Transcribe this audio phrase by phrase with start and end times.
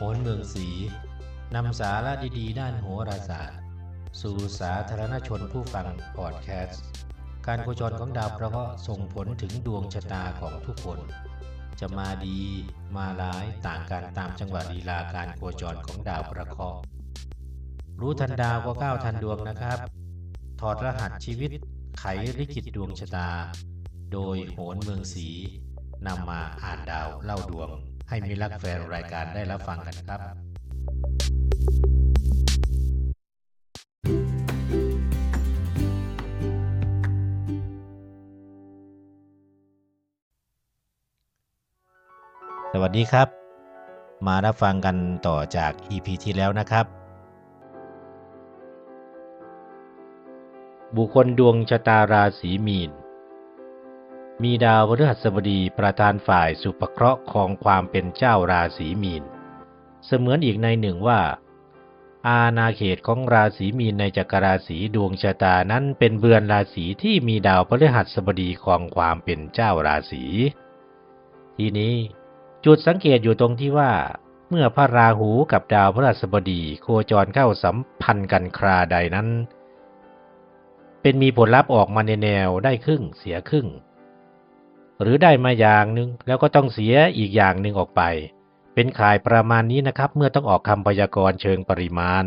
[0.00, 0.66] โหนเมืองสี
[1.54, 3.58] นำสาระดีๆ ด้านโหราศาสตร์
[4.20, 5.86] สู่สาธารณชนผู้ฟัง
[6.16, 6.82] พอดแคสต์
[7.46, 10.98] การโคจรของดาวประเคราะห์ส่งผลถึงดวงชะตาของทุกคน
[11.80, 12.40] จะมาดี
[12.96, 16.78] มาร้ายต่างกันตามจังหวะลีลาการโคจรของดาวประเคราะห์
[18.00, 19.78] รู้ทันดาวก็ก้าวทันดวงนะครับ
[20.60, 21.50] ถอดรหัสชีวิต
[21.98, 22.04] ไข
[22.38, 23.28] ลิขิตดวงชะตา
[24.12, 25.28] โดยโหนเมืองสี
[26.06, 27.70] นำมาอ่านดาวเล่าดวง
[28.08, 30.20] ให้มิลักแฟนรายการได้รับฟังกันครับ
[42.74, 43.28] สวัสดีครับ
[44.26, 46.86] มารับฟังกันต่อจาก EP ที่แล้วนะครับ
[50.96, 52.90] บุคคลดวงชะตาราศีมีน
[54.44, 59.22] มีดาวพฤหัสบดีประธานฝ่ายสุภเคราะห์ของความเป็นเจ้าราศีมีน
[60.06, 61.20] เสมือนอีกในหนึ่งว่า
[62.28, 70.24] อาณาเขตของราศีมีนในจักรราศีดวงชะตานั้นเป็นเบือนราศีที่มีดาวพฤหัสบดีของความเป็นเจ้าราศี
[71.56, 71.94] ทีนี้
[72.64, 73.92] จุดสังเกตอยู่ตรงที่ว่า
[74.48, 79.28] เมื่อพระราหูกับดาวพฤหัสบดีโคจรเข้าสัมพันธ์กันคราใดนั้น
[81.02, 83.68] เป็นมีผลลัพธ์ออกมาในแนวได้ครึ่งเสียครึ่ง
[85.02, 88.02] หรือได้มาอย่างหนึ่งแล้วก็ต้องเสียอีกอย่างหนึ่งออกไป
[88.74, 92.24] เป็นข่ายประมาณนี้นะครับ เมื่อต้องออกคำพยากรณ์เชิงปริมาณ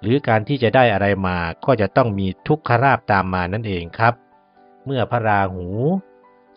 [0.00, 4.14] หรือการที่จะได้อะไรมาก็จะต้องมีทุกขราบตามมานั่นเองครับ
[4.86, 5.66] เมื่อพระราหู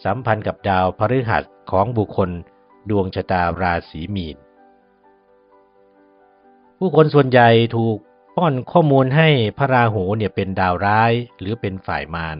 [0.04, 2.30] สัมพันธ์กับดาวพฤหัสของบุคคล
[2.90, 4.38] ดวงชะตาราศีมีน
[6.78, 7.98] ผู้คนส่วนใหญ่ถูก
[8.36, 12.38] ป้อนข้อมูลให้พระราหูเนี่ยเป็นดาวร้ายหรือเป็นฝ่ายมาร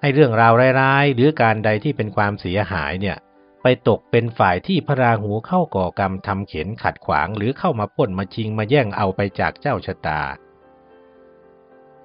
[0.00, 3.16] ให้เรื่องราวร้ายๆ หรือการใดที่เป็นความเสียหายเนี่ย
[3.62, 10.20] ไปตกเป็นฝ่ายที่พระราหูเข้าก่อกรรมทำเข็นขัดขวางหรือเข้ามาปล้นมาชิงมาแย่งเอาไปจากเจ้าชะตา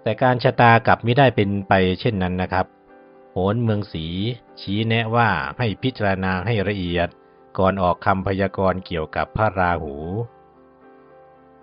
[0.03, 2.65] แต่การชะตากลับไม่ได้เป็นไปเช่นนั้นนะครับ
[3.31, 4.05] โหนเมืองศรี
[4.61, 7.09] ชี้แนะว่าให้พิจารณาให้ละเอียด
[7.57, 9.95] ก่อนออกคำพยากรณ์เกี่ยวกับพระราหู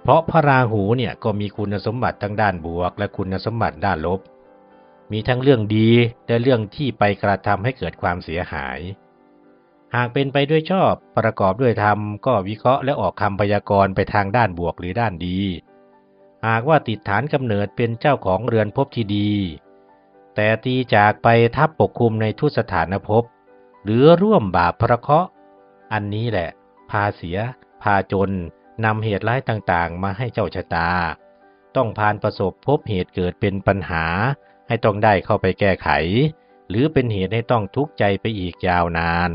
[0.03, 4.21] เพราะพระราหูเนี่ยก็มีคุณสมบัติทั้งด้านบวก และคุณสมบัติด้านลบ
[5.13, 5.91] มีทั้งเรื่องดี
[6.27, 8.79] และเรื่องที่ไปกระทำให้เกิดความเสียหาย
[9.95, 15.41] หากเป็นไปด้วยชอบประกอบด้วยธรรมก็วิเคราะห์และออกคำพยากรณ์ไปทางด้านบวกหรือด้านดี
[16.47, 19.31] หากว่าติดฐานกำเนิดเป็นเจ้าของเรือนภพที่ดี
[20.35, 23.25] แต่ตีจากไปทับปกคลุมในทุสถานภพ
[23.85, 25.29] หรือร่วมบาปพระเคราะห์
[25.93, 26.51] อันนี้แหละ
[26.91, 27.39] พาเสีย
[27.83, 28.31] พาจน
[28.85, 30.91] นำเหตุร้ายต่างๆ มาให้เจ้าชะตา
[31.77, 34.05] ต้องผ่านประสบพบเหตุเกิดเป็นปัญหา
[34.71, 35.89] ให้ต้องได้เข้าไปแก้ไข
[36.69, 39.31] หรือเป็นเหตุให้ต้องทุกข์ใจไปอีกยาวนาน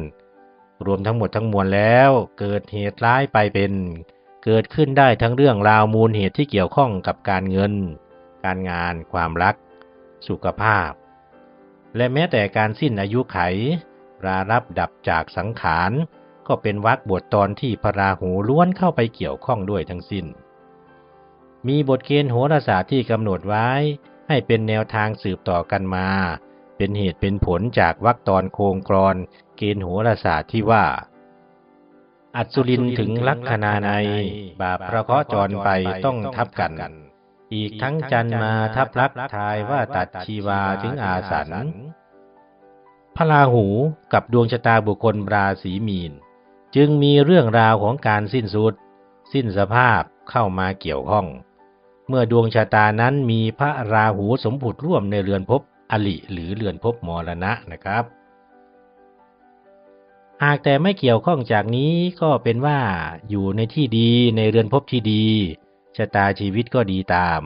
[0.86, 3.74] รวมทั้งหมดทั้งมวลแล้ว เกิดเหตุร้ายไปเป็น
[4.46, 7.74] เกิดขึ้นได้ทั้งเรื่องราวมูลเหตุที่เกี่ยวข้องกับการเงิน
[8.46, 9.56] การงาน ความรัก
[10.28, 10.92] สุขภาพ
[11.96, 13.38] และแม้แต่การสิ้นอายุไข
[14.26, 15.92] รารับดับจากสังขาร
[16.48, 20.26] ก็เป็นวรรคบทตอนที่พระราหูล้วนเข้าไปเกี่ยวข้องด้วยทั้งสิ้น
[21.68, 23.70] มีบทเกณฑ์โหราศาสตร์ที่กำหนดไว้
[24.28, 26.08] ให้เป็นแนวทางสืบต่อกันมา
[26.78, 29.16] เป็นเหตุเป็นผลจากวรรคตอนโครงกรอน
[29.58, 30.86] เกณฑ์โหราศาสตร์ที่ว่า
[32.36, 33.92] อัศรินถึงลัคนาใน
[34.62, 35.70] บาปพระเคาะจรไป
[36.06, 36.72] ต้องทับกัน
[37.54, 41.50] อีกทั้งจันมาทับลักทายว่าตัดชีวาถึงอาสัน
[43.16, 43.66] พระราหู
[44.14, 46.12] กับดวงชะตาบุคคลราศีมีน
[46.76, 48.74] จึงมีเรื่องราวของการสิ้นสุด
[49.34, 51.26] สิ้นสภาพเข้ามาเกี่ยวข้อง
[52.08, 55.62] เมื่อดวงชะตานั้นมีพระราหูสมผุดร่วมในเรือนภพ
[55.92, 58.04] อลิหรือเรือนภพมรณะนะครับ
[60.44, 62.80] หากแต่ไม่เกี่ยวข้องจากนี้ก็เป็นว่า
[63.30, 65.26] อยู่ในที่ดีในเรือนภพที่ดี
[65.98, 67.42] ชะตาชีวิตก็ดีตาม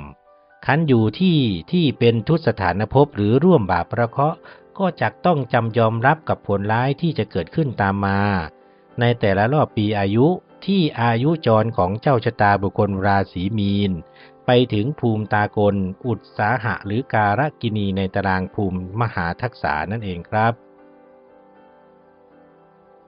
[0.65, 1.39] คันอยู่ที่
[1.71, 4.37] ที่เป็นทุตสถานภพหรือร่วมบาปประเคราะห์
[4.77, 8.19] ก็จักต้องจำยอมรับกับผลร้ายที่จะเกิดขึ้นตามมา
[8.99, 10.27] ในแต่ละรอบปีอายุ
[10.65, 13.91] ที่อายุจรของเจ้าชะตาบุคคลราศีมีน
[14.51, 15.75] ไปถึงภูมิตากล
[16.07, 20.53] อุตสาหะหรือการกินีในตารางภูมิมหาทักษานั่นเองครับ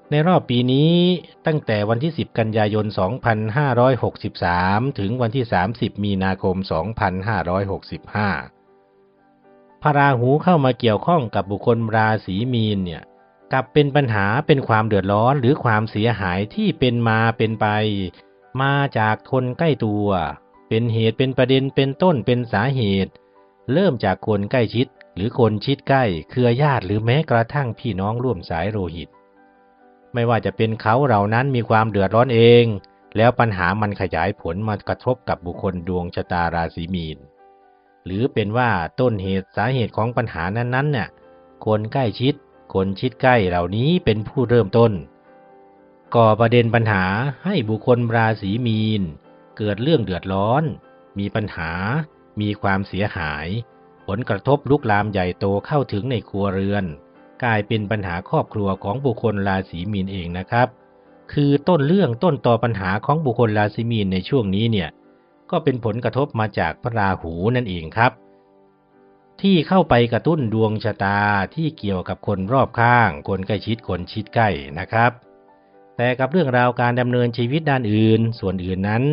[0.10, 0.94] ในรอบปีนี้
[1.46, 2.86] ตั้งแต่วันที่ 10 กันยายน
[3.92, 6.56] 2563 ถึงวันที่ 30 มีนาคม
[8.60, 13.04] 2565 พระราหูเข้ามาเกี่ยวข้องกับบุคคลราศีมีนเนี่ย
[13.54, 17.68] กลับเป็นปัญหาเป็นความเดือดร้อนหรือความเสียหายที่เป็นมาเป็นไป
[18.62, 20.08] มาจากคนใกล้ตัว
[20.74, 23.12] เป็นเหตุเป็นประเด็นเป็นต้นเป็นสาเหตุ
[23.74, 29.10] เริ่มจากคนใกล้ชิด หรือคนชิดใกล้ เครือญาติหรือแม้กระทั่งพี่น้องร่วมสายโลหิต
[30.14, 32.66] ไม่ว่าจะเป็นเขาเหล่านั้นมีความเดือดร้อนเอง
[33.18, 37.18] แล้วปัญหามันขยายผลมากระทบกับบุคคลดวงชะตาราศีมีน
[38.06, 38.70] หรือเป็นว่า
[39.00, 41.10] ต้นเหตุสาเหตุของปัญหานั้นๆเนี่ย
[41.66, 42.34] คนใกล้ชิด
[42.74, 44.92] คนชิดใกล้เหล่านี้เป็นผู้เริ่มต้น
[46.16, 47.06] ก่อประเด็นปัญหา
[47.46, 49.04] ให้บุคคลราศีมีน
[49.64, 50.64] เกิดเรื่องเดือดร้อน
[51.20, 51.72] มีปัญหา
[52.42, 53.48] มีความเสียหาย
[54.08, 56.86] ผลกระทบลุกลามใหญ่โตเข้าถึงในครัวเรือน
[57.44, 60.68] กลายเป็นปัญหาครอบครัวของบุคคลราศีมีนเองนะครับ
[61.34, 64.90] คือต้นเรื่องต้นต่อปัญหาของบุคคลราศีมีนในช่วงนี้เนี่ย
[65.52, 68.12] ก็เป็นผลกระทบมาจากพระราหูนั่นเองครับ
[69.42, 71.20] ที่เข้าไปกระตุ้นดวงชะตา
[71.56, 74.50] ที่เกี่ยวกับคนรอบข้าง คนใกล้ชิดคนชิดใกล้
[74.80, 75.12] นะครับ
[75.98, 79.04] แต่กับเรื่องราวการดำเนินชีวิตด้านอื่น ส่วนอื่นนั้น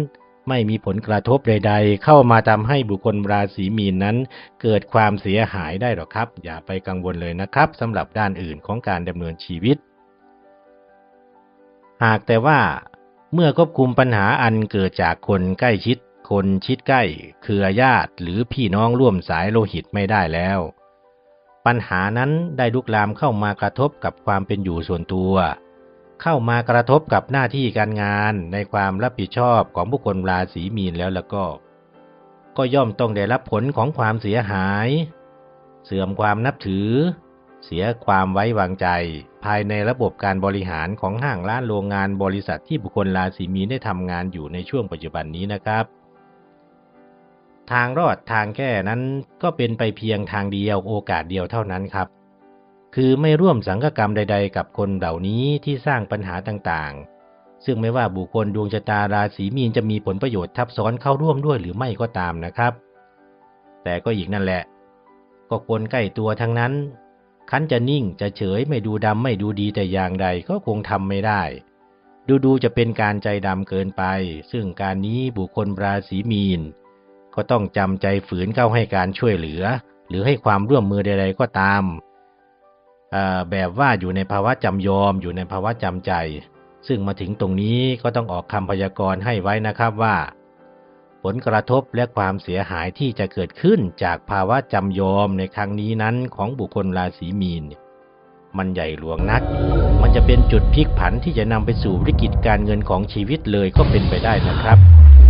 [0.48, 4.16] ไม่มีผลกระทบใด ๆ เข้ามาทำให้บุคคลราศีมีนนั้น
[4.62, 9.76] เกิดความเสียหายได้หรอกครับ อย่าไปกังวลเลยนะครับสำหรับด้านอื่นของการดำเนินชีวิต
[12.04, 12.60] หากแต่ว่า
[13.34, 15.98] เมื่อควบคุมปัญหาอันเกิดจากคนใกล้ชิด
[16.30, 17.02] คนชิดใกล้
[17.42, 20.58] เครือญาติหรือพี่น้องร่วมสายโลหิตไม่ได้แล้ว
[21.66, 25.34] ปัญหานั้นได้ลุกลามเข้ามากระทบกับความเป็นอยู่ส่วนตัว
[26.22, 31.44] เข้ามากระทบกับหน้าที่การงานในความรับผิดชอบของบุคคลราศีมีนแล้วแล้วก็
[32.56, 34.88] ก็ย่อมต้องได้รับผลของความเสียหาย
[35.84, 36.88] เสื่อมความนับถือ
[37.64, 38.88] เสียความไว้วางใจ
[39.44, 45.84] ภายในระบบการบริหารของห้างร้านโรงงานบริษัทที่บุคคลราศีมีนได้ทำงานอยู่ในช่วงปัจจุบันนี้นะครับ
[47.72, 49.00] ทางรอดทางแก้นั้น
[49.42, 52.08] ก็เป็นไปเพียงทางเดียวโอกาสเดียวเท่านั้นครับ
[53.00, 62.72] คือไม่ร่วมสังฆกรรมใด ๆ กับคนเหล่านี้ที่สร้างปัญหาต่างๆ ซึ่งไม่ว่าบุคคลดวงชะตาราศีมีนจะมีผลประโยชน์ทับซ้อนเข้าร่วมด้วยหรือไม่ก็ตามนะครับ
[63.84, 64.62] แต่ก็อีกนั่นแหละ
[65.50, 66.72] ก็คนใกล้ตัวทั้งนั้น
[67.50, 71.42] คันจะนิ่งจะเฉยไม่ดูดำไม่ดูดีแต่อย่างใดก็คงทำไม่ได้
[72.28, 74.02] ดูดูจะเป็นการใจดำเกินไป
[74.50, 76.60] ซึ่งการนี้บุคคลราศีมีน
[77.34, 79.62] ก็ต้องจำใจฝืนเข้าให้การช่วยเหลือ
[80.08, 81.84] หรือให้ความร่วมมือใด ๆ ก็ตาม
[83.50, 86.12] แบบว่าอยู่ในภาวะจำยอม อยู่ในภาวะจำใจ
[86.88, 90.16] ซึ่งมาถึงตรงนี้ก็ต้องออกคำพยากรณ์ให้ไว้นะครับว่า
[91.24, 97.64] ผลกระทบและความเสียหายที่จะเกิดขึ้นจากภาวะจำยอมในครั้งนี้นั้นของบุคคลราศีมีน
[98.58, 99.42] มันใหญ่หลวงนัก
[100.02, 104.78] มันจะเป็นจุดพลิกผันที่จะนำไปสู่วิกฤตการเงินของชีวิตเลยก็เป็นไปได้นะครับ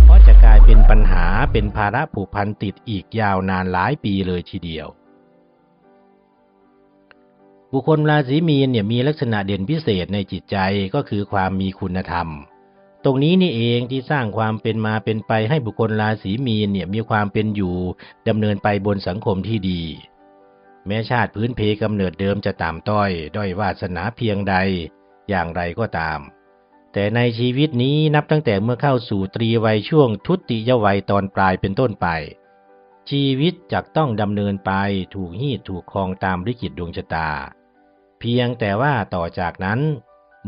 [0.05, 4.87] เพราะจะกลายเป็นปัญหาเป็นภาระผูกพันติดอีกยาวนานหลายปีเลยทีเดียว
[7.73, 10.57] บุคคลราศีมีนเนี่ยมีลักษณะเด่นพิเศษในจิตใจ
[10.93, 12.27] ก็คือความมีคุณธรรม
[13.03, 17.75] ตรงนี้นี่เองที่สร้างความเป็นมาเป็นไปให้บุคคลราศีมีนเนี่ยมีความเป็นอยู่
[18.27, 19.81] ดำเนินไปบนสังคมที่ดี
[20.87, 24.55] แม้ชาติพื้นเพกำเนิดเดิมจะต่ำต้อยด้อยวาสนาเพียงใด
[25.29, 26.19] อย่างไรก็ตาม
[26.93, 32.07] แต่ในชีวิตนี้นับตั้งแต่เมื่อเข้าสู่ตรีวัยช่วงทุติยวัยตอนปลายเป็นต้นไป
[33.09, 34.71] ชีวิตจะต้องดำเนินไป
[35.15, 37.29] ถูกหีดถูกคลองตามลิขิตดวงชะตา
[38.19, 39.79] เพียงแต่ว่าต่อจากนั้น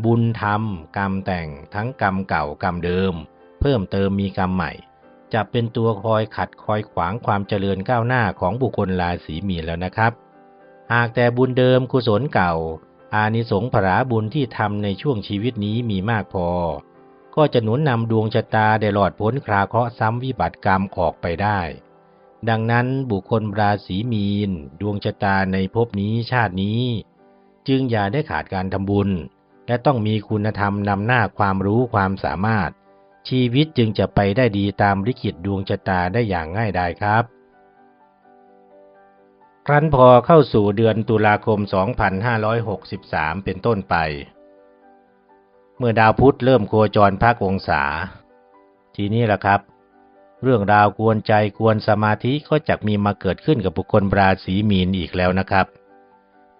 [0.06, 3.14] บุญทำกรรมแต่งทั้งกรรมเก่ากรรมเดิม
[3.60, 4.72] เพิ่มเติมมีกรรมใหม่
[5.34, 10.12] จะเป็นตัวคอยขัดคอยขวางความเจริญก้าวหน้าของบุคคลราศีมีนแล้วนะครับ
[10.94, 12.54] หากแต่บุญเดิมกุศลเก่า
[13.14, 16.48] อานิสงส์ผราบุญที่ทำในช่วงชีวิตนี้มีมากพอ
[17.36, 21.60] ก็จะหนุนนำดวงชะตาได้หลอดพ้นคราเคราะห์ซ้ำวิบัติกรรมออกไปได้
[22.50, 24.52] ดังนั้นบุคคลราศีมีน
[24.82, 26.82] ดวงชะตาในภพนี้ชาตินี้
[27.68, 29.10] จึงอย่าได้ขาดการทำบุญ
[29.68, 32.70] และต้องมีคุณธรรมนำหน้าความรู้ความสามารถ
[33.30, 37.24] ชีวิตจึงจะไปได้ดีตามลิขิตดวงชะตาได้อย่างง่ายดายครับ
[39.68, 41.60] ครั้นพอเข้าสู่เดือนตุลาคม
[42.72, 43.96] 2563 เป็นต้นไป
[45.78, 47.84] เมื่อดาวพุธเริ่มโคจรพักองศา
[48.96, 49.62] ทีนี้ล่ะครับ
[50.44, 55.66] เรื่องราวกวนใจกวนสมาธิก็จะมีมาเกิดขึ้นกับบุคคลราศีมีนอีกแล้วนะครับ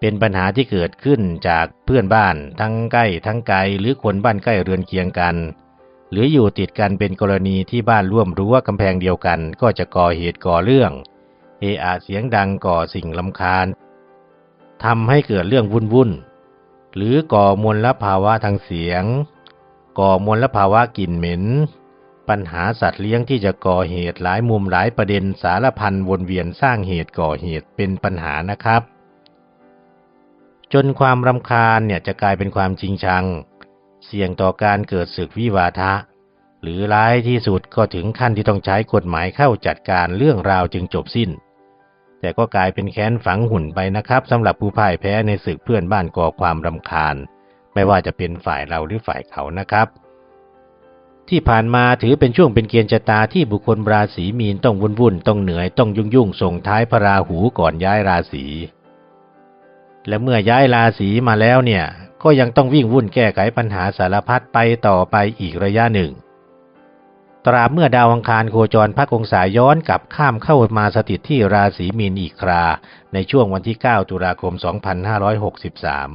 [0.04, 5.36] เป็นปัญหาที่เกิดขึ้นจากเพื่อนบ้านทั้งใกล้ทั้งไกลหรือคนบ้านใกล้เรือนเคียงกัน
[6.10, 10.92] หรืออยู่ติดกันเป็นกรณีที่บ้านร่วมรั้วกำแพงเดียวกัน ก็จะก่อเหตุก่อเรื่อง
[11.60, 13.66] เออาเสียงดังก่อสิ่งลำคาญ
[14.84, 16.10] ทำให้เกิดเรื่องวุ่นวุ่น
[16.96, 19.04] หรือก่อมลภาวะทางเสียง
[19.98, 21.44] ก่อมลภาวะกลิ่นเหม็น
[22.28, 28.82] ปัญหาสัตว์เลี้ยงที่จะก่อเหตุหลายมุมหลายประเด็นสารพันวนเวียนสร้างเหตุก่อเหตุเป็นปัญหานะครับ
[30.74, 33.24] จนความรำคาญเนี่ยจะกลายเป็นความจริงชัง
[34.06, 35.92] เสี่ยงต่อการเกิดศึกวิวาทะ
[36.62, 41.30] หรือร้ายที่สุดก็ถึงขั้นที่ต้องใช้กฎหมายเข้าจัดการเรื่องราวจึงจบสิ้น
[42.20, 47.16] แต่ก็กลายเป็นแค้นฝังหุ่นไปนะครับสำหรับผู้พ่ายแพ้ในศึกเพื่อนบ้านก่อความรำคาญ
[47.74, 49.88] ไม่ว่าจะเป็นฝ่ายเราหรือฝ่ายเขานะครับ
[51.28, 58.46] ที่ผ่านมาถือเป็นช่วงเป็นเกณฑ์ชะตาที่บุคคลราศีมีนต้องวุ่นวุ่นต้องเหนื่อยต้องยุ่งยุ่งส่งท้ายพระราหูก่อนย้ายราศี
[60.08, 61.84] และเมื่อย้ายราศีมาแล้วเนี่ย
[62.22, 66.12] ก็ยังต้องวิ่งวุ่นแก้ไขปัญหาสารพัดไปต่อไปอีกระยะหนึ่ง
[67.46, 72.64] ตราบเมื่อดาวอังคารโคจรพักองศาย้อนกลับข้ามเข้ามาสถิตที่ราศีมีนอีกครา
[73.12, 74.52] ในช่วงวันที่ 9 ตุลาคม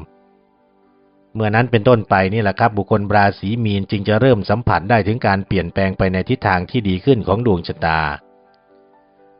[0.07, 7.99] 2563เมื่อนั้นเป็นต้นไปนี่แหละครับบุคคลราศีมีนจึงจะเริ่มสัมผัสได้ถึงการเปลี่ยนแปลงไปในทิศทางที่ดีขึ้นของดวงชะตา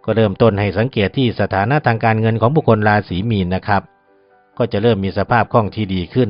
[0.05, 3.83] ก็เริ่มต้นให้สังเกตที่สถานะทางการเงินของบุคคลราศีมีนนะครับ
[4.57, 6.29] ก็จะเริ่มมีสภาพคล่องที่ดีขึ้น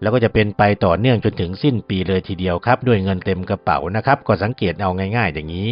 [0.00, 5.70] แล้วก็จะเป็นไปต่อเนื่องจนถึงสิ้นปีเลยทีเดียวครับ ด้วยเงินเต็มกระเป๋านะครับ ก็สังเกตเอาง่าย ๆ อย่างนี้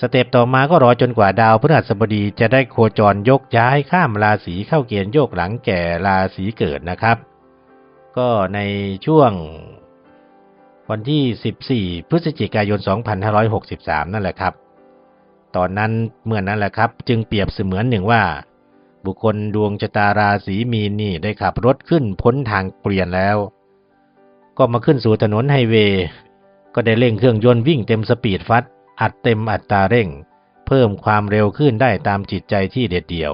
[0.00, 7.16] สเต็ปต่อมาก็รอจนกว่าดาวพฤหัสบดีจะได้โคจรยกย้ายข้ามราศีเข้าเกณฑ์โยกหลังแก่ราศีเกิดนะครับ
[8.16, 8.58] ก็ใน
[9.06, 9.32] ช่วง
[10.90, 12.78] วันที่ 14 พฤศจิกายน
[13.42, 14.52] 2563 นั่นแหละครับ
[15.56, 15.92] ตอนนั้น
[16.26, 18.22] เมื่อนนั้นแหละครับ จึงเปรียบเสมือนหนึ่งว่า
[19.04, 23.36] บุคคลดวงชะตาราศีมีนนี่ได้ขับรถขึ้นพ้นทางเปลี่ยนแล้ว
[24.58, 26.04] ก็มาขึ้นสู่ถนนไฮเวย์
[26.74, 28.64] ก็ได้เร่งเครื่องยนต์วิ่งเต็มสปีดฟัด
[29.00, 30.08] อัดเต็มอัตราเร่ง
[30.66, 33.32] เพิ่มความเร็วขึ้นได้ตามจิตใจที่เด็ดเดี่ยว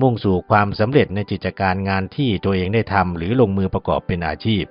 [0.00, 4.64] มุ่งสู่ความสำเร็จในกิจการงานที่ตัวเองได้ทำหรือลงมือประกอบเป็นอาชีพ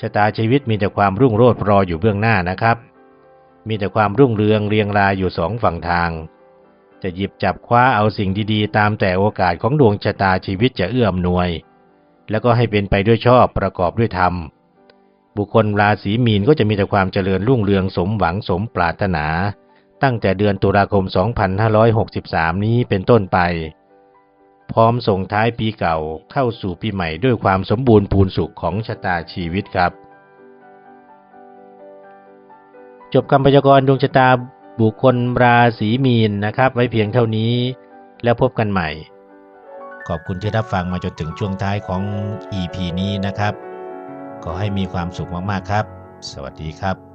[0.00, 2.76] ชะตาชีวิตมีแต่ความรุ่งโรจน์รออยู่เบื้องหน้านะครับ
[3.68, 6.10] มีแต่ความรุ่งเรืองเรียงรายอยู่สองฝั่งทาง
[7.04, 11.50] จะหยิบจับคว้าเอาสิ่งดีๆ ตามแต่โอกาสของดวงชะตาชีวิตจะเอื้อมหน่วย
[12.30, 14.34] แล้วก็ให้เป็นไปด้วยชอบประกอบด้วยธรรม
[15.36, 19.26] บุคคลราศีมีนก็จะมีแต่ความเจริญรุ่งเรืองสมหวังสมปรารถนา
[20.02, 21.04] ตั้งแต่เดือนตุลาคม
[21.84, 23.38] 2563 นี้เป็นต้นไป
[24.72, 25.96] พร้อมส่งท้ายปีเก่า
[26.32, 29.92] เข้าสู่ปีใหม่ด้วยความสมบูรณ์พูนสุขของชะตาชีวิตครับ
[33.14, 34.28] จบคำพยากรณ์ดวงชะตา
[34.80, 37.54] บุคคลราศีมีนนะครับ ไว้เพียงเท่านี้
[38.24, 38.88] แล้วพบกันใหม่
[40.08, 42.02] ขอบคุณที่รับฟังมาจนถึงช่วงท้ายของ
[42.60, 43.54] EP นี้นะครับ
[44.44, 45.84] ขอให้มีความสุขมากๆครับ
[46.30, 47.13] สวัสดีครับ